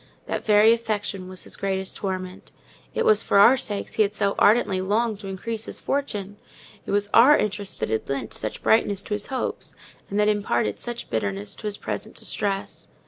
That 0.25 0.43
very 0.43 0.73
affection 0.73 1.27
was 1.29 1.43
his 1.43 1.55
greatest 1.55 1.97
torment: 1.97 2.51
it 2.95 3.05
was 3.05 3.21
for 3.21 3.37
our 3.37 3.55
sakes 3.55 3.93
he 3.93 4.01
had 4.01 4.15
so 4.15 4.33
ardently 4.39 4.81
longed 4.81 5.19
to 5.19 5.27
increase 5.27 5.65
his 5.65 5.79
fortune—it 5.79 6.89
was 6.89 7.07
our 7.13 7.37
interest 7.37 7.79
that 7.81 7.89
had 7.89 8.09
lent 8.09 8.33
such 8.33 8.63
brightness 8.63 9.03
to 9.03 9.13
his 9.13 9.27
hopes, 9.27 9.75
and 10.09 10.19
that 10.19 10.27
imparted 10.27 10.79
such 10.79 11.11
bitterness 11.11 11.53
to 11.53 11.67
his 11.67 11.77
present 11.77 12.15
distress. 12.15 12.87